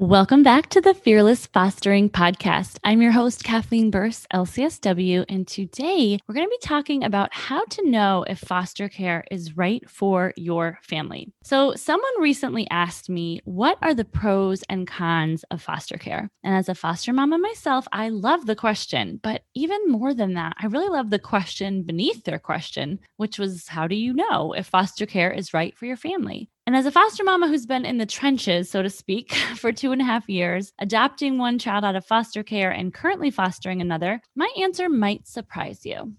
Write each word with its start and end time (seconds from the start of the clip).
Welcome 0.00 0.44
back 0.44 0.68
to 0.68 0.80
the 0.80 0.94
Fearless 0.94 1.46
Fostering 1.46 2.08
Podcast. 2.08 2.78
I'm 2.84 3.02
your 3.02 3.10
host, 3.10 3.42
Kathleen 3.42 3.90
Burse, 3.90 4.28
LCSW, 4.32 5.24
and 5.28 5.44
today 5.44 6.20
we're 6.28 6.36
going 6.36 6.46
to 6.46 6.50
be 6.50 6.68
talking 6.68 7.02
about 7.02 7.34
how 7.34 7.64
to 7.64 7.90
know 7.90 8.24
if 8.28 8.38
foster 8.38 8.88
care 8.88 9.24
is 9.32 9.56
right 9.56 9.82
for 9.90 10.34
your 10.36 10.78
family. 10.82 11.32
So, 11.42 11.74
someone 11.74 12.12
recently 12.20 12.68
asked 12.70 13.10
me, 13.10 13.40
What 13.44 13.76
are 13.82 13.92
the 13.92 14.04
pros 14.04 14.62
and 14.68 14.86
cons 14.86 15.44
of 15.50 15.60
foster 15.60 15.98
care? 15.98 16.30
And 16.44 16.54
as 16.54 16.68
a 16.68 16.76
foster 16.76 17.12
mama 17.12 17.36
myself, 17.36 17.88
I 17.90 18.10
love 18.10 18.46
the 18.46 18.54
question, 18.54 19.18
but 19.20 19.42
even 19.56 19.88
more 19.88 20.14
than 20.14 20.34
that, 20.34 20.52
I 20.60 20.66
really 20.66 20.90
love 20.90 21.10
the 21.10 21.18
question 21.18 21.82
beneath 21.82 22.22
their 22.22 22.38
question, 22.38 23.00
which 23.16 23.36
was, 23.36 23.66
How 23.66 23.88
do 23.88 23.96
you 23.96 24.14
know 24.14 24.52
if 24.52 24.68
foster 24.68 25.06
care 25.06 25.32
is 25.32 25.52
right 25.52 25.76
for 25.76 25.86
your 25.86 25.96
family? 25.96 26.50
And 26.68 26.76
as 26.76 26.84
a 26.84 26.90
foster 26.90 27.24
mama 27.24 27.48
who's 27.48 27.64
been 27.64 27.86
in 27.86 27.96
the 27.96 28.04
trenches, 28.04 28.68
so 28.68 28.82
to 28.82 28.90
speak, 28.90 29.32
for 29.56 29.72
two 29.72 29.90
and 29.90 30.02
a 30.02 30.04
half 30.04 30.28
years, 30.28 30.70
adopting 30.78 31.38
one 31.38 31.58
child 31.58 31.82
out 31.82 31.96
of 31.96 32.04
foster 32.04 32.42
care 32.42 32.70
and 32.70 32.92
currently 32.92 33.30
fostering 33.30 33.80
another, 33.80 34.20
my 34.36 34.52
answer 34.60 34.90
might 34.90 35.26
surprise 35.26 35.86
you. 35.86 36.12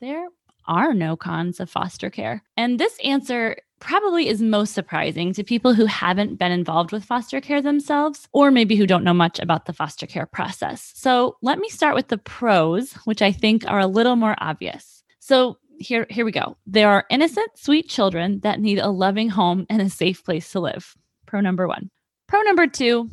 There 0.00 0.28
are 0.68 0.94
no 0.94 1.16
cons 1.16 1.58
of 1.58 1.68
foster 1.68 2.08
care. 2.08 2.44
And 2.56 2.78
this 2.78 2.96
answer 3.02 3.56
probably 3.80 4.28
is 4.28 4.40
most 4.40 4.74
surprising 4.74 5.32
to 5.32 5.42
people 5.42 5.74
who 5.74 5.86
haven't 5.86 6.38
been 6.38 6.52
involved 6.52 6.92
with 6.92 7.04
foster 7.04 7.40
care 7.40 7.60
themselves, 7.60 8.28
or 8.32 8.52
maybe 8.52 8.76
who 8.76 8.86
don't 8.86 9.02
know 9.02 9.12
much 9.12 9.40
about 9.40 9.64
the 9.64 9.72
foster 9.72 10.06
care 10.06 10.26
process. 10.26 10.92
So 10.94 11.36
let 11.42 11.58
me 11.58 11.68
start 11.68 11.96
with 11.96 12.06
the 12.06 12.18
pros, 12.18 12.92
which 13.06 13.22
I 13.22 13.32
think 13.32 13.68
are 13.68 13.80
a 13.80 13.88
little 13.88 14.14
more 14.14 14.36
obvious. 14.38 15.02
So 15.18 15.58
here 15.78 16.06
here 16.10 16.24
we 16.24 16.32
go. 16.32 16.56
There 16.66 16.88
are 16.88 17.04
innocent, 17.10 17.48
sweet 17.56 17.88
children 17.88 18.40
that 18.40 18.60
need 18.60 18.78
a 18.78 18.88
loving 18.88 19.28
home 19.28 19.66
and 19.68 19.82
a 19.82 19.90
safe 19.90 20.24
place 20.24 20.50
to 20.52 20.60
live. 20.60 20.94
Pro 21.26 21.40
number 21.40 21.66
1. 21.66 21.90
Pro 22.26 22.42
number 22.42 22.66
2, 22.66 23.10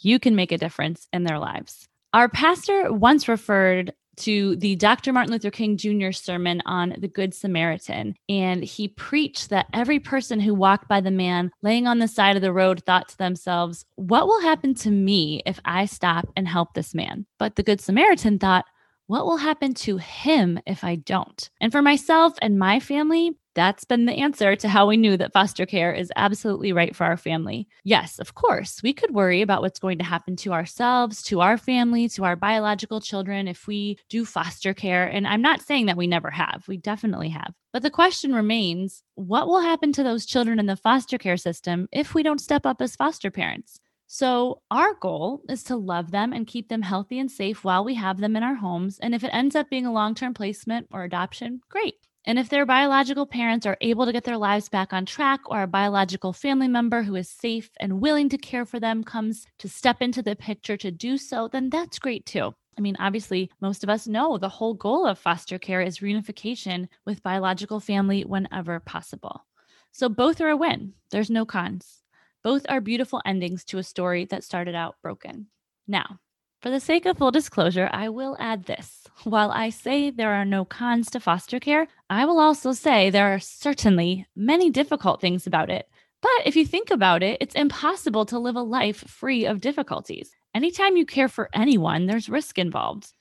you 0.00 0.18
can 0.18 0.34
make 0.34 0.52
a 0.52 0.58
difference 0.58 1.08
in 1.12 1.24
their 1.24 1.38
lives. 1.38 1.88
Our 2.12 2.28
pastor 2.28 2.92
once 2.92 3.28
referred 3.28 3.92
to 4.16 4.56
the 4.56 4.76
Dr. 4.76 5.12
Martin 5.12 5.32
Luther 5.32 5.50
King 5.50 5.76
Jr. 5.76 6.12
sermon 6.12 6.62
on 6.66 6.94
the 6.98 7.08
Good 7.08 7.34
Samaritan. 7.34 8.14
And 8.28 8.62
he 8.62 8.88
preached 8.88 9.50
that 9.50 9.66
every 9.72 9.98
person 9.98 10.40
who 10.40 10.54
walked 10.54 10.88
by 10.88 11.00
the 11.00 11.10
man 11.10 11.50
laying 11.62 11.86
on 11.86 11.98
the 11.98 12.08
side 12.08 12.36
of 12.36 12.42
the 12.42 12.52
road 12.52 12.84
thought 12.84 13.08
to 13.08 13.18
themselves, 13.18 13.84
What 13.96 14.26
will 14.26 14.40
happen 14.40 14.74
to 14.76 14.90
me 14.90 15.42
if 15.46 15.60
I 15.64 15.86
stop 15.86 16.28
and 16.36 16.46
help 16.46 16.74
this 16.74 16.94
man? 16.94 17.26
But 17.38 17.56
the 17.56 17.62
Good 17.62 17.80
Samaritan 17.80 18.38
thought, 18.38 18.66
what 19.06 19.26
will 19.26 19.36
happen 19.36 19.74
to 19.74 19.98
him 19.98 20.58
if 20.66 20.84
I 20.84 20.96
don't? 20.96 21.50
And 21.60 21.70
for 21.70 21.82
myself 21.82 22.34
and 22.40 22.58
my 22.58 22.80
family, 22.80 23.32
that's 23.54 23.84
been 23.84 24.06
the 24.06 24.14
answer 24.14 24.56
to 24.56 24.68
how 24.68 24.88
we 24.88 24.96
knew 24.96 25.16
that 25.16 25.32
foster 25.32 25.64
care 25.64 25.92
is 25.92 26.12
absolutely 26.16 26.72
right 26.72 26.94
for 26.94 27.04
our 27.04 27.16
family. 27.16 27.68
Yes, 27.84 28.18
of 28.18 28.34
course, 28.34 28.82
we 28.82 28.92
could 28.92 29.14
worry 29.14 29.42
about 29.42 29.62
what's 29.62 29.78
going 29.78 29.98
to 29.98 30.04
happen 30.04 30.36
to 30.36 30.52
ourselves, 30.52 31.22
to 31.24 31.40
our 31.40 31.56
family, 31.56 32.08
to 32.10 32.24
our 32.24 32.34
biological 32.34 33.00
children 33.00 33.46
if 33.46 33.66
we 33.66 33.98
do 34.08 34.24
foster 34.24 34.74
care. 34.74 35.06
And 35.06 35.26
I'm 35.26 35.42
not 35.42 35.62
saying 35.62 35.86
that 35.86 35.96
we 35.96 36.06
never 36.06 36.30
have, 36.30 36.64
we 36.66 36.76
definitely 36.76 37.28
have. 37.28 37.54
But 37.72 37.82
the 37.82 37.90
question 37.90 38.34
remains 38.34 39.02
what 39.14 39.46
will 39.46 39.60
happen 39.60 39.92
to 39.92 40.02
those 40.02 40.26
children 40.26 40.58
in 40.58 40.66
the 40.66 40.76
foster 40.76 41.18
care 41.18 41.36
system 41.36 41.88
if 41.92 42.14
we 42.14 42.22
don't 42.22 42.40
step 42.40 42.66
up 42.66 42.80
as 42.80 42.96
foster 42.96 43.30
parents? 43.30 43.78
So, 44.16 44.62
our 44.70 44.94
goal 44.94 45.42
is 45.48 45.64
to 45.64 45.74
love 45.74 46.12
them 46.12 46.32
and 46.32 46.46
keep 46.46 46.68
them 46.68 46.82
healthy 46.82 47.18
and 47.18 47.28
safe 47.28 47.64
while 47.64 47.84
we 47.84 47.94
have 47.94 48.20
them 48.20 48.36
in 48.36 48.44
our 48.44 48.54
homes. 48.54 49.00
And 49.00 49.12
if 49.12 49.24
it 49.24 49.34
ends 49.34 49.56
up 49.56 49.68
being 49.68 49.86
a 49.86 49.92
long 49.92 50.14
term 50.14 50.34
placement 50.34 50.86
or 50.92 51.02
adoption, 51.02 51.62
great. 51.68 51.96
And 52.24 52.38
if 52.38 52.48
their 52.48 52.64
biological 52.64 53.26
parents 53.26 53.66
are 53.66 53.76
able 53.80 54.06
to 54.06 54.12
get 54.12 54.22
their 54.22 54.38
lives 54.38 54.68
back 54.68 54.92
on 54.92 55.04
track, 55.04 55.40
or 55.46 55.62
a 55.62 55.66
biological 55.66 56.32
family 56.32 56.68
member 56.68 57.02
who 57.02 57.16
is 57.16 57.28
safe 57.28 57.70
and 57.80 58.00
willing 58.00 58.28
to 58.28 58.38
care 58.38 58.64
for 58.64 58.78
them 58.78 59.02
comes 59.02 59.48
to 59.58 59.68
step 59.68 60.00
into 60.00 60.22
the 60.22 60.36
picture 60.36 60.76
to 60.76 60.92
do 60.92 61.18
so, 61.18 61.48
then 61.48 61.68
that's 61.68 61.98
great 61.98 62.24
too. 62.24 62.54
I 62.78 62.82
mean, 62.82 62.94
obviously, 63.00 63.50
most 63.60 63.82
of 63.82 63.90
us 63.90 64.06
know 64.06 64.38
the 64.38 64.48
whole 64.48 64.74
goal 64.74 65.08
of 65.08 65.18
foster 65.18 65.58
care 65.58 65.80
is 65.80 65.98
reunification 65.98 66.86
with 67.04 67.24
biological 67.24 67.80
family 67.80 68.22
whenever 68.22 68.78
possible. 68.78 69.44
So 69.90 70.08
both 70.08 70.40
are 70.40 70.50
a 70.50 70.56
win. 70.56 70.92
There's 71.10 71.30
no 71.30 71.44
cons. 71.44 72.03
Both 72.44 72.66
are 72.68 72.82
beautiful 72.82 73.22
endings 73.24 73.64
to 73.64 73.78
a 73.78 73.82
story 73.82 74.26
that 74.26 74.44
started 74.44 74.74
out 74.74 74.96
broken. 75.02 75.46
Now, 75.88 76.20
for 76.60 76.68
the 76.68 76.78
sake 76.78 77.06
of 77.06 77.16
full 77.16 77.30
disclosure, 77.30 77.88
I 77.90 78.10
will 78.10 78.36
add 78.38 78.64
this. 78.64 79.06
While 79.24 79.50
I 79.50 79.70
say 79.70 80.10
there 80.10 80.34
are 80.34 80.44
no 80.44 80.66
cons 80.66 81.10
to 81.12 81.20
foster 81.20 81.58
care, 81.58 81.88
I 82.10 82.26
will 82.26 82.38
also 82.38 82.72
say 82.72 83.08
there 83.08 83.34
are 83.34 83.40
certainly 83.40 84.26
many 84.36 84.68
difficult 84.68 85.22
things 85.22 85.46
about 85.46 85.70
it. 85.70 85.88
But 86.20 86.46
if 86.46 86.54
you 86.54 86.66
think 86.66 86.90
about 86.90 87.22
it, 87.22 87.38
it's 87.40 87.54
impossible 87.54 88.26
to 88.26 88.38
live 88.38 88.56
a 88.56 88.62
life 88.62 89.08
free 89.08 89.46
of 89.46 89.62
difficulties. 89.62 90.30
Anytime 90.54 90.98
you 90.98 91.06
care 91.06 91.28
for 91.28 91.48
anyone, 91.54 92.04
there's 92.04 92.28
risk 92.28 92.58
involved. 92.58 93.12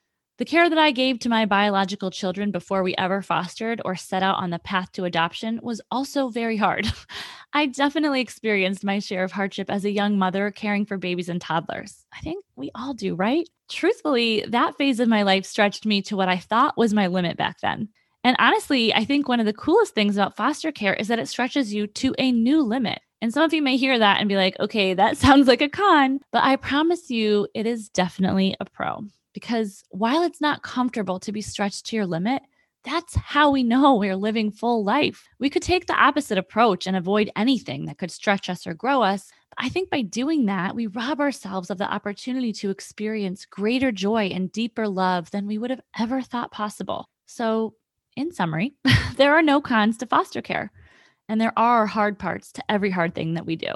The 0.44 0.50
care 0.50 0.70
that 0.70 0.78
I 0.78 0.92
gave 0.92 1.20
to 1.20 1.30
my 1.30 1.46
biological 1.46 2.12
children 2.12 2.52
before 2.52 2.84
we 2.84 2.94
ever 2.98 3.22
fostered 3.22 3.82
or 3.86 3.96
set 3.96 4.24
out 4.24 4.40
on 4.40 4.50
the 4.50 4.60
path 4.60 4.92
to 4.92 5.06
adoption 5.06 5.58
was 5.64 5.80
also 5.90 6.28
very 6.28 6.58
hard. 6.58 6.86
I 7.54 7.68
definitely 7.68 8.20
experienced 8.20 8.84
my 8.84 9.00
share 9.00 9.24
of 9.24 9.32
hardship 9.32 9.70
as 9.70 9.86
a 9.86 9.90
young 9.90 10.18
mother 10.18 10.52
caring 10.52 10.86
for 10.86 10.98
babies 10.98 11.30
and 11.30 11.40
toddlers. 11.40 12.06
I 12.12 12.20
think 12.20 12.44
we 12.58 12.72
all 12.76 12.94
do, 12.94 13.16
right? 13.16 13.48
Truthfully, 13.70 14.44
that 14.50 14.76
phase 14.76 15.00
of 15.00 15.08
my 15.08 15.24
life 15.24 15.46
stretched 15.46 15.86
me 15.86 16.02
to 16.02 16.18
what 16.18 16.28
I 16.28 16.40
thought 16.40 16.78
was 16.78 16.94
my 16.94 17.08
limit 17.08 17.38
back 17.38 17.62
then. 17.62 17.88
And 18.26 18.36
honestly, 18.38 18.94
I 18.94 19.06
think 19.06 19.30
one 19.30 19.40
of 19.40 19.46
the 19.46 19.54
coolest 19.54 19.96
things 19.96 20.18
about 20.18 20.36
foster 20.36 20.74
care 20.74 20.94
is 20.94 21.08
that 21.08 21.20
it 21.20 21.30
stretches 21.30 21.74
you 21.74 21.88
to 21.88 22.14
a 22.20 22.34
new 22.34 22.62
limit. 22.64 23.00
And 23.22 23.34
some 23.34 23.44
of 23.44 23.54
you 23.54 23.62
may 23.62 23.78
hear 23.78 23.98
that 23.98 24.20
and 24.20 24.28
be 24.28 24.36
like, 24.36 24.60
okay, 24.60 24.94
that 24.94 25.16
sounds 25.26 25.48
like 25.48 25.62
a 25.62 25.70
con, 25.70 26.20
but 26.34 26.44
I 26.44 26.58
promise 26.58 27.10
you 27.10 27.48
it 27.54 27.66
is 27.66 27.88
definitely 27.88 28.58
a 28.60 28.66
pro. 28.66 29.06
Because 29.34 29.84
while 29.90 30.24
it's 30.24 30.42
not 30.42 30.64
comfortable 30.64 31.20
to 31.20 31.32
be 31.32 31.42
stretched 31.42 31.88
to 31.88 31.96
your 31.96 32.06
limit, 32.06 32.44
that's 32.84 33.16
how 33.16 33.50
we 33.50 33.64
know 33.64 33.96
we're 33.96 34.16
living 34.16 34.52
full 34.52 34.84
life. 34.84 35.28
We 35.40 35.50
could 35.50 35.62
take 35.62 35.88
the 35.88 35.96
opposite 35.96 36.38
approach 36.38 36.86
and 36.86 36.98
avoid 36.98 37.32
anything 37.36 37.86
that 37.86 37.98
could 37.98 38.12
stretch 38.12 38.50
us 38.50 38.68
or 38.68 38.74
grow 38.74 39.02
us. 39.02 39.32
I 39.58 39.70
think 39.70 39.90
by 39.90 40.02
doing 40.02 40.48
that, 40.48 40.76
we 40.76 40.88
rob 40.88 41.22
ourselves 41.22 41.70
of 41.70 41.78
the 41.78 41.92
opportunity 41.92 42.52
to 42.54 42.70
experience 42.70 43.46
greater 43.46 43.92
joy 43.92 44.28
and 44.34 44.52
deeper 44.52 44.88
love 44.88 45.32
than 45.32 45.48
we 45.48 45.58
would 45.58 45.70
have 45.70 45.82
ever 45.98 46.22
thought 46.22 46.52
possible. 46.52 47.08
So, 47.26 47.76
in 48.16 48.32
summary, 48.32 48.76
there 49.16 49.34
are 49.34 49.42
no 49.42 49.62
cons 49.62 49.98
to 49.98 50.06
foster 50.06 50.42
care, 50.42 50.72
and 51.30 51.40
there 51.40 51.58
are 51.58 51.86
hard 51.86 52.20
parts 52.20 52.52
to 52.54 52.64
every 52.70 52.92
hard 52.92 53.16
thing 53.16 53.36
that 53.36 53.46
we 53.46 53.56
do. 53.56 53.74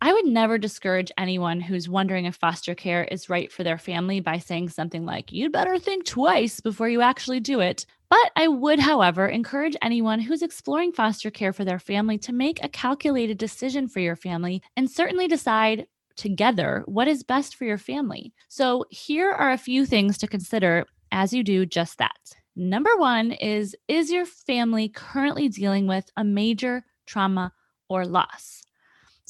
I 0.00 0.12
would 0.12 0.26
never 0.26 0.58
discourage 0.58 1.10
anyone 1.18 1.60
who's 1.60 1.88
wondering 1.88 2.26
if 2.26 2.36
foster 2.36 2.76
care 2.76 3.02
is 3.04 3.28
right 3.28 3.50
for 3.50 3.64
their 3.64 3.78
family 3.78 4.20
by 4.20 4.38
saying 4.38 4.68
something 4.68 5.04
like, 5.04 5.32
you'd 5.32 5.50
better 5.50 5.76
think 5.76 6.04
twice 6.04 6.60
before 6.60 6.88
you 6.88 7.00
actually 7.00 7.40
do 7.40 7.58
it. 7.58 7.84
But 8.08 8.30
I 8.36 8.46
would, 8.46 8.78
however, 8.78 9.26
encourage 9.26 9.76
anyone 9.82 10.20
who's 10.20 10.42
exploring 10.42 10.92
foster 10.92 11.32
care 11.32 11.52
for 11.52 11.64
their 11.64 11.80
family 11.80 12.16
to 12.18 12.32
make 12.32 12.62
a 12.62 12.68
calculated 12.68 13.38
decision 13.38 13.88
for 13.88 13.98
your 13.98 14.14
family 14.14 14.62
and 14.76 14.88
certainly 14.88 15.26
decide 15.26 15.86
together 16.16 16.84
what 16.86 17.08
is 17.08 17.24
best 17.24 17.56
for 17.56 17.64
your 17.64 17.78
family. 17.78 18.32
So, 18.48 18.84
here 18.90 19.32
are 19.32 19.50
a 19.50 19.58
few 19.58 19.84
things 19.84 20.16
to 20.18 20.28
consider 20.28 20.86
as 21.10 21.32
you 21.32 21.42
do 21.42 21.66
just 21.66 21.98
that. 21.98 22.16
Number 22.54 22.96
one 22.96 23.32
is 23.32 23.74
Is 23.88 24.12
your 24.12 24.26
family 24.26 24.88
currently 24.88 25.48
dealing 25.48 25.88
with 25.88 26.08
a 26.16 26.22
major 26.22 26.84
trauma 27.06 27.52
or 27.88 28.06
loss? 28.06 28.62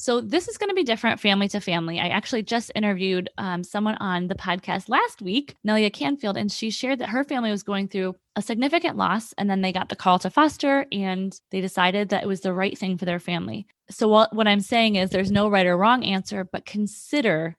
So 0.01 0.21
this 0.21 0.47
is 0.47 0.57
going 0.57 0.69
to 0.69 0.75
be 0.75 0.85
different 0.85 1.19
family 1.19 1.49
to 1.49 1.59
family. 1.59 1.99
I 1.99 2.07
actually 2.07 2.43
just 2.43 2.71
interviewed 2.73 3.29
um, 3.37 3.65
someone 3.65 3.95
on 3.95 4.27
the 4.27 4.35
podcast 4.35 4.87
last 4.87 5.21
week, 5.21 5.57
Nelia 5.67 5.91
Canfield, 5.91 6.37
and 6.37 6.49
she 6.49 6.69
shared 6.69 6.99
that 6.99 7.09
her 7.09 7.25
family 7.25 7.51
was 7.51 7.63
going 7.63 7.89
through 7.89 8.15
a 8.37 8.41
significant 8.41 8.95
loss 8.95 9.33
and 9.33 9.49
then 9.49 9.59
they 9.59 9.73
got 9.73 9.89
the 9.89 9.97
call 9.97 10.17
to 10.19 10.29
foster 10.29 10.85
and 10.93 11.37
they 11.51 11.59
decided 11.59 12.07
that 12.09 12.23
it 12.23 12.27
was 12.27 12.39
the 12.39 12.53
right 12.53 12.77
thing 12.77 12.97
for 12.97 13.03
their 13.03 13.19
family. 13.19 13.67
So 13.89 14.07
what, 14.07 14.33
what 14.33 14.47
I'm 14.47 14.61
saying 14.61 14.95
is 14.95 15.09
there's 15.09 15.31
no 15.31 15.49
right 15.49 15.65
or 15.65 15.77
wrong 15.77 16.05
answer, 16.05 16.45
but 16.45 16.65
consider 16.65 17.57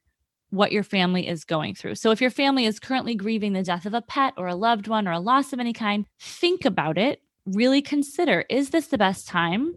what 0.48 0.72
your 0.72 0.82
family 0.82 1.28
is 1.28 1.44
going 1.44 1.74
through. 1.74 1.96
So 1.96 2.10
if 2.10 2.22
your 2.22 2.30
family 2.30 2.64
is 2.64 2.80
currently 2.80 3.14
grieving 3.16 3.52
the 3.52 3.62
death 3.62 3.84
of 3.84 3.92
a 3.92 4.00
pet 4.00 4.32
or 4.38 4.48
a 4.48 4.54
loved 4.54 4.88
one 4.88 5.06
or 5.06 5.12
a 5.12 5.20
loss 5.20 5.52
of 5.52 5.60
any 5.60 5.74
kind, 5.74 6.06
think 6.18 6.64
about 6.64 6.96
it. 6.96 7.20
Really 7.44 7.82
consider 7.82 8.46
is 8.48 8.70
this 8.70 8.86
the 8.86 8.96
best 8.96 9.28
time 9.28 9.74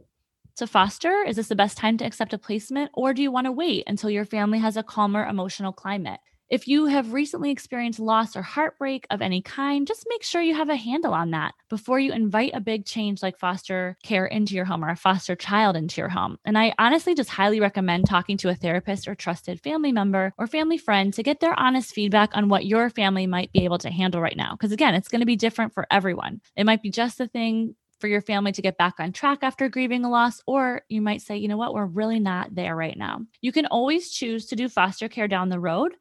to 0.57 0.67
foster? 0.67 1.23
Is 1.25 1.35
this 1.35 1.47
the 1.47 1.55
best 1.55 1.77
time 1.77 1.97
to 1.97 2.05
accept 2.05 2.33
a 2.33 2.37
placement? 2.37 2.91
Or 2.93 3.13
do 3.13 3.21
you 3.21 3.31
want 3.31 3.45
to 3.45 3.51
wait 3.51 3.83
until 3.87 4.09
your 4.09 4.25
family 4.25 4.59
has 4.59 4.77
a 4.77 4.83
calmer 4.83 5.25
emotional 5.25 5.73
climate? 5.73 6.19
If 6.53 6.67
you 6.67 6.85
have 6.85 7.13
recently 7.13 7.49
experienced 7.49 7.99
loss 7.99 8.35
or 8.35 8.43
heartbreak 8.43 9.07
of 9.09 9.23
any 9.23 9.41
kind, 9.41 9.87
just 9.87 10.05
make 10.07 10.21
sure 10.21 10.39
you 10.39 10.53
have 10.53 10.69
a 10.69 10.75
handle 10.75 11.11
on 11.11 11.31
that 11.31 11.55
before 11.67 11.99
you 11.99 12.13
invite 12.13 12.51
a 12.53 12.59
big 12.59 12.85
change 12.85 13.23
like 13.23 13.39
foster 13.39 13.97
care 14.03 14.27
into 14.27 14.53
your 14.53 14.65
home 14.65 14.85
or 14.85 14.89
a 14.89 14.95
foster 14.95 15.35
child 15.35 15.75
into 15.75 15.99
your 15.99 16.09
home. 16.09 16.37
And 16.45 16.55
I 16.55 16.75
honestly 16.77 17.15
just 17.15 17.31
highly 17.31 17.59
recommend 17.59 18.05
talking 18.05 18.37
to 18.37 18.49
a 18.49 18.55
therapist 18.55 19.07
or 19.07 19.15
trusted 19.15 19.61
family 19.61 19.91
member 19.91 20.31
or 20.37 20.45
family 20.45 20.77
friend 20.77 21.11
to 21.15 21.23
get 21.23 21.39
their 21.39 21.59
honest 21.59 21.91
feedback 21.91 22.37
on 22.37 22.49
what 22.49 22.67
your 22.67 22.91
family 22.91 23.25
might 23.25 23.51
be 23.51 23.65
able 23.65 23.79
to 23.79 23.89
handle 23.89 24.21
right 24.21 24.37
now. 24.37 24.51
Because 24.51 24.71
again, 24.71 24.93
it's 24.93 25.07
going 25.07 25.21
to 25.21 25.25
be 25.25 25.35
different 25.35 25.73
for 25.73 25.87
everyone. 25.89 26.39
It 26.55 26.65
might 26.65 26.83
be 26.83 26.91
just 26.91 27.17
the 27.17 27.27
thing 27.27 27.73
for 28.03 28.09
your 28.09 28.19
family 28.19 28.51
to 28.51 28.61
get 28.61 28.77
back 28.77 28.95
on 28.99 29.13
track 29.13 29.39
after 29.43 29.69
grieving 29.69 30.03
a 30.03 30.09
loss, 30.09 30.41
or 30.45 30.81
you 30.89 31.01
might 31.01 31.21
say, 31.21 31.37
you 31.37 31.47
know 31.47 31.55
what, 31.55 31.73
we're 31.73 31.85
really 31.85 32.19
not 32.19 32.53
there 32.53 32.75
right 32.75 32.97
now. 32.97 33.21
You 33.39 33.53
can 33.53 33.65
always 33.67 34.11
choose 34.11 34.45
to 34.47 34.57
do 34.57 34.67
foster 34.67 35.07
care 35.07 35.29
down 35.29 35.47
the 35.47 35.57
road 35.57 35.93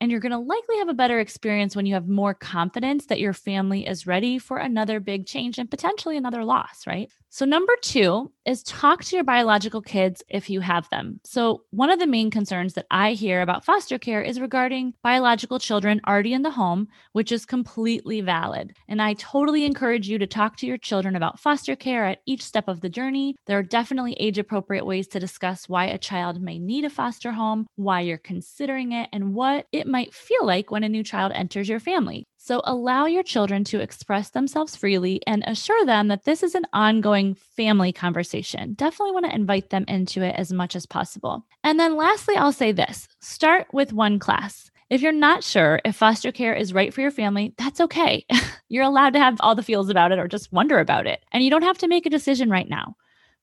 and 0.00 0.08
you're 0.08 0.20
going 0.20 0.30
to 0.30 0.38
likely 0.38 0.78
have 0.78 0.88
a 0.88 0.94
better 0.94 1.18
experience 1.18 1.74
when 1.74 1.84
you 1.84 1.94
have 1.94 2.06
more 2.06 2.32
confidence 2.32 3.06
that 3.06 3.18
your 3.18 3.32
family 3.32 3.88
is 3.88 4.06
ready 4.06 4.38
for 4.38 4.58
another 4.58 5.00
big 5.00 5.26
change 5.26 5.58
and 5.58 5.68
potentially 5.68 6.16
another 6.16 6.44
loss, 6.44 6.86
right? 6.86 7.10
So, 7.30 7.44
number 7.44 7.74
two 7.82 8.32
is 8.46 8.62
talk 8.62 9.04
to 9.04 9.16
your 9.16 9.24
biological 9.24 9.82
kids 9.82 10.22
if 10.30 10.48
you 10.48 10.60
have 10.60 10.88
them. 10.88 11.20
So, 11.24 11.64
one 11.70 11.90
of 11.90 11.98
the 11.98 12.06
main 12.06 12.30
concerns 12.30 12.72
that 12.72 12.86
I 12.90 13.12
hear 13.12 13.42
about 13.42 13.66
foster 13.66 13.98
care 13.98 14.22
is 14.22 14.40
regarding 14.40 14.94
biological 15.02 15.58
children 15.58 16.00
already 16.06 16.32
in 16.32 16.40
the 16.40 16.50
home, 16.50 16.88
which 17.12 17.30
is 17.30 17.44
completely 17.44 18.22
valid. 18.22 18.74
And 18.88 19.02
I 19.02 19.12
totally 19.12 19.66
encourage 19.66 20.08
you 20.08 20.18
to 20.18 20.26
talk 20.26 20.56
to 20.56 20.66
your 20.66 20.78
children 20.78 21.16
about 21.16 21.38
foster 21.38 21.76
care 21.76 22.06
at 22.06 22.22
each 22.24 22.42
step 22.42 22.66
of 22.66 22.80
the 22.80 22.88
journey. 22.88 23.36
There 23.46 23.58
are 23.58 23.62
definitely 23.62 24.14
age 24.14 24.38
appropriate 24.38 24.86
ways 24.86 25.06
to 25.08 25.20
discuss 25.20 25.68
why 25.68 25.84
a 25.84 25.98
child 25.98 26.40
may 26.40 26.58
need 26.58 26.86
a 26.86 26.90
foster 26.90 27.32
home, 27.32 27.66
why 27.76 28.00
you're 28.00 28.16
considering 28.16 28.92
it, 28.92 29.10
and 29.12 29.34
what 29.34 29.66
it 29.70 29.86
might 29.86 30.14
feel 30.14 30.46
like 30.46 30.70
when 30.70 30.82
a 30.82 30.88
new 30.88 31.04
child 31.04 31.32
enters 31.34 31.68
your 31.68 31.80
family. 31.80 32.24
So 32.40 32.62
allow 32.64 33.06
your 33.06 33.24
children 33.24 33.64
to 33.64 33.80
express 33.80 34.30
themselves 34.30 34.76
freely 34.76 35.20
and 35.26 35.42
assure 35.44 35.84
them 35.84 36.06
that 36.06 36.24
this 36.24 36.44
is 36.44 36.54
an 36.54 36.66
ongoing 36.72 37.34
family 37.34 37.92
conversation. 37.92 38.74
Definitely 38.74 39.10
want 39.10 39.26
to 39.26 39.34
invite 39.34 39.70
them 39.70 39.84
into 39.88 40.22
it 40.22 40.36
as 40.36 40.52
much 40.52 40.76
as 40.76 40.86
possible. 40.86 41.44
And 41.64 41.80
then 41.80 41.96
lastly, 41.96 42.36
I'll 42.36 42.52
say 42.52 42.70
this 42.70 43.08
start 43.20 43.66
with 43.72 43.92
one 43.92 44.20
class. 44.20 44.70
If 44.88 45.02
you're 45.02 45.12
not 45.12 45.42
sure 45.42 45.80
if 45.84 45.96
foster 45.96 46.30
care 46.30 46.54
is 46.54 46.72
right 46.72 46.94
for 46.94 47.00
your 47.00 47.10
family, 47.10 47.54
that's 47.58 47.80
okay. 47.80 48.24
you're 48.68 48.84
allowed 48.84 49.14
to 49.14 49.18
have 49.18 49.36
all 49.40 49.56
the 49.56 49.62
feels 49.64 49.90
about 49.90 50.12
it 50.12 50.20
or 50.20 50.28
just 50.28 50.52
wonder 50.52 50.78
about 50.78 51.08
it. 51.08 51.24
And 51.32 51.42
you 51.42 51.50
don't 51.50 51.62
have 51.62 51.78
to 51.78 51.88
make 51.88 52.06
a 52.06 52.10
decision 52.10 52.50
right 52.50 52.68
now. 52.68 52.94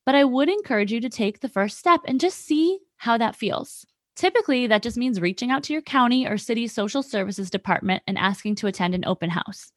But 0.05 0.15
I 0.15 0.23
would 0.23 0.49
encourage 0.49 0.93
you 0.93 1.01
to 1.01 1.09
take 1.09 1.41
the 1.41 1.49
first 1.49 1.77
step 1.77 1.99
and 2.05 2.19
just 2.19 2.45
see 2.45 2.79
how 2.95 3.17
that 3.17 3.35
feels. 3.35 3.85
Typically, 4.15 4.65
that 4.67 4.81
just 4.81 4.97
means 4.97 5.19
reaching 5.19 5.51
out 5.51 5.63
to 5.63 5.73
your 5.73 5.81
county 5.81 6.25
or 6.25 6.37
city 6.37 6.67
social 6.67 7.03
services 7.03 7.49
department 7.49 8.01
and 8.07 8.17
asking 8.17 8.55
to 8.55 8.67
attend 8.67 8.95
an 8.95 9.05
open 9.05 9.29
house. 9.29 9.73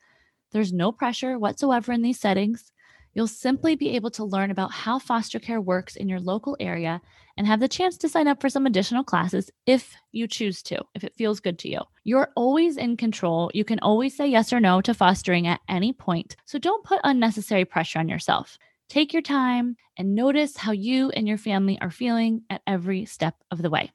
There's 0.53 0.73
no 0.73 0.93
pressure 0.93 1.39
whatsoever 1.39 1.93
in 1.93 2.03
these 2.03 2.21
settings. 2.21 2.71
You'll 3.15 3.27
simply 3.27 3.75
be 3.75 3.97
able 3.97 4.11
to 4.13 4.25
learn 4.25 4.53
about 4.53 4.71
how 4.71 5.01
foster 5.01 5.41
care 5.41 5.61
works 5.61 5.97
in 5.97 6.09
your 6.09 6.21
local 6.21 6.57
area 6.61 7.01
and 7.37 7.49
have 7.49 7.59
the 7.59 7.67
chance 7.67 7.97
to 7.99 8.09
sign 8.09 8.29
up 8.29 8.41
for 8.41 8.49
some 8.49 8.65
additional 8.65 9.03
classes 9.03 9.51
if 9.67 9.97
you 10.13 10.29
choose 10.29 10.63
to, 10.65 10.85
if 10.95 11.03
it 11.03 11.17
feels 11.17 11.41
good 11.41 11.59
to 11.61 11.69
you. 11.69 11.81
You're 12.05 12.31
always 12.37 12.77
in 12.77 12.97
control. 12.97 13.51
You 13.55 13.65
can 13.65 13.81
always 13.81 14.17
say 14.17 14.29
yes 14.29 14.53
or 14.53 14.61
no 14.61 14.81
to 14.83 14.95
fostering 14.95 15.49
at 15.49 15.61
any 15.69 15.93
point. 15.93 16.37
So 16.45 16.61
don't 16.61 16.85
put 16.85 17.01
unnecessary 17.03 17.65
pressure 17.65 17.99
on 17.99 18.09
yourself. 18.09 18.57
Take 18.89 19.13
your 19.13 19.23
time 19.23 19.77
and 19.97 20.15
notice 20.15 20.57
how 20.57 20.73
you 20.73 21.11
and 21.11 21.27
your 21.27 21.39
family 21.39 21.77
are 21.81 21.91
feeling 21.91 22.43
at 22.51 22.63
every 22.67 23.05
step 23.05 23.35
of 23.51 23.63
the 23.63 23.71
way. 23.71 23.91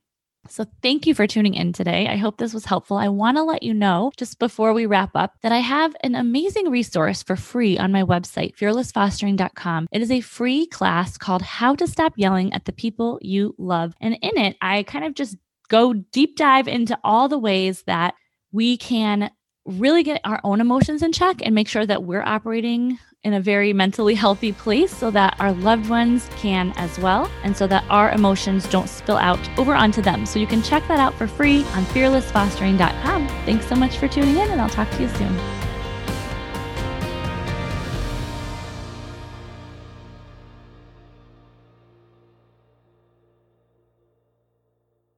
So, 0.50 0.66
thank 0.82 1.08
you 1.08 1.16
for 1.16 1.26
tuning 1.26 1.54
in 1.54 1.72
today. 1.72 2.08
I 2.08 2.18
hope 2.18 2.38
this 2.38 2.54
was 2.54 2.66
helpful. 2.66 2.98
I 2.98 3.08
want 3.08 3.38
to 3.38 3.44
let 3.44 3.64
you 3.64 3.74
know, 3.74 4.12
just 4.18 4.40
before 4.40 4.74
we 4.74 4.86
wrap 4.86 5.12
up, 5.16 5.36
that 5.42 5.54
I 5.54 5.60
have 5.60 5.96
an 6.04 6.16
amazing 6.16 6.70
resource 6.70 7.24
for 7.24 7.38
free 7.38 7.78
on 7.78 7.94
my 7.94 8.04
website, 8.04 8.56
fearlessfostering.com. 8.58 9.88
It 9.92 10.02
is 10.02 10.12
a 10.12 10.20
free 10.20 10.66
class 10.68 11.18
called 11.18 11.44
How 11.44 11.76
to 11.76 11.88
Stop 11.88 12.14
Yelling 12.18 12.52
at 12.54 12.66
the 12.66 12.74
People 12.74 13.20
You 13.22 13.56
Love. 13.58 13.94
And 14.02 14.18
in 14.22 14.38
it, 14.38 14.58
I 14.62 14.84
kind 14.84 15.06
of 15.06 15.14
just 15.14 15.38
go 15.70 15.94
deep 15.94 16.36
dive 16.36 16.68
into 16.68 17.00
all 17.06 17.30
the 17.30 17.40
ways 17.40 17.84
that 17.84 18.14
we 18.52 18.76
can 18.78 19.32
really 19.66 20.04
get 20.04 20.20
our 20.26 20.42
own 20.44 20.60
emotions 20.60 21.02
in 21.02 21.14
check 21.14 21.38
and 21.42 21.56
make 21.56 21.70
sure 21.70 21.86
that 21.86 22.04
we're 22.04 22.22
operating 22.22 23.00
in 23.24 23.34
a 23.34 23.40
very 23.40 23.74
mentally 23.74 24.16
healthy 24.16 24.52
place 24.52 24.96
so 24.96 25.10
that 25.12 25.36
our 25.40 25.54
loved 25.54 25.90
ones 25.90 26.30
can 26.36 26.74
as 26.76 27.00
well, 27.00 27.32
and 27.44 27.56
so 27.56 27.68
that 27.68 27.86
our 27.90 28.12
emotions 28.12 28.68
don't 28.70 28.90
spill 28.90 29.18
out 29.18 29.40
over 29.58 29.74
onto 29.74 30.02
them. 30.02 30.26
So 30.26 30.40
you 30.40 30.48
can 30.48 30.62
check 30.62 30.88
that 30.88 31.00
out 31.00 31.14
for 31.14 31.28
free 31.28 31.64
on 31.74 31.86
fearlessfostering.com. 31.86 33.28
Thanks 33.46 33.68
so 33.68 33.76
much 33.76 33.98
for 33.98 34.08
tuning 34.08 34.38
in, 34.38 34.50
and 34.50 34.60
I'll 34.60 34.70
talk 34.70 34.90
to 34.92 35.02
you 35.02 35.10
soon. 35.10 35.63